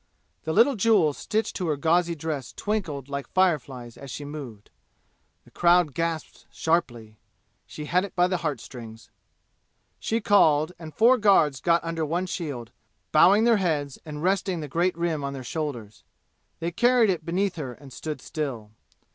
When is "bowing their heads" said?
13.11-13.99